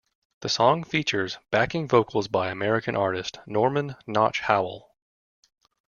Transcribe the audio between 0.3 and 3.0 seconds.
The song features backing vocals by American